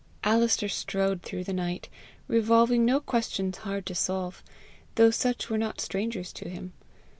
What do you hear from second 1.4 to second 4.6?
the night, revolving no questions hard to solve,